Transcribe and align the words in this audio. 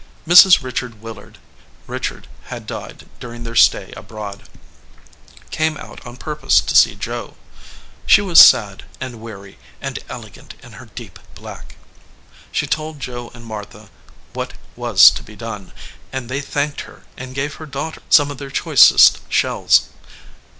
Mrs. 0.27 0.63
Rich 0.63 0.81
ard 0.81 0.99
Willard 1.03 1.37
(Richard 1.85 2.27
had 2.45 2.65
died 2.65 3.07
during 3.19 3.43
their 3.43 3.55
stay 3.55 3.93
abroad) 3.95 4.49
came 5.51 5.77
out 5.77 6.03
on 6.07 6.17
purpose 6.17 6.59
to 6.59 6.73
see 6.75 6.95
Joe. 6.95 7.35
She 8.07 8.19
was 8.19 8.43
sad, 8.43 8.85
and 8.99 9.21
weary, 9.21 9.59
and 9.79 9.99
elegant 10.09 10.55
in 10.63 10.71
her 10.71 10.87
deep 10.87 11.19
black. 11.35 11.75
She 12.51 12.65
told 12.65 12.99
Joe 12.99 13.29
and 13.35 13.45
Martha 13.45 13.91
what 14.33 14.53
was 14.75 15.11
to 15.11 15.21
be 15.21 15.35
done, 15.35 15.71
and 16.11 16.29
they 16.29 16.41
thanked 16.41 16.81
her 16.81 17.03
and 17.15 17.35
gave 17.35 17.53
her 17.61 17.67
daughter 17.67 18.01
some 18.09 18.31
of 18.31 18.39
their 18.39 18.49
choicest 18.49 19.19
shells. 19.29 19.89